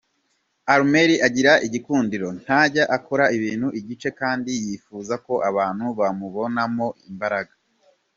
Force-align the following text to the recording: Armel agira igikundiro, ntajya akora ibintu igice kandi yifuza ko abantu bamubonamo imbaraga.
Armel 0.73 1.11
agira 1.27 1.51
igikundiro, 1.67 2.27
ntajya 2.41 2.83
akora 2.97 3.25
ibintu 3.37 3.67
igice 3.79 4.09
kandi 4.19 4.51
yifuza 4.65 5.15
ko 5.25 5.33
abantu 5.49 5.85
bamubonamo 5.99 6.87
imbaraga. 7.11 7.53